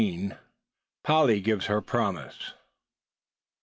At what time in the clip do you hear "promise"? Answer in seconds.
1.79-2.53